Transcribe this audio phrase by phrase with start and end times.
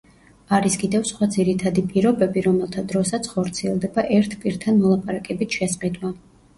[0.59, 6.17] არის კიდევ სხვა ძირითადი პირობები, რომელთა დროსაც ხორციელდება ერთ პირთან მოლაპარაკებით შესყიდვა.